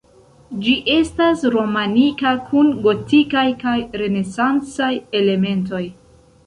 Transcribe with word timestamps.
Ĝi 0.61 0.71
estas 0.93 1.43
romanika 1.57 2.33
kun 2.49 2.73
gotikaj 2.89 3.47
kaj 3.67 3.77
renesancaj 4.05 4.93
elementoj. 5.23 5.87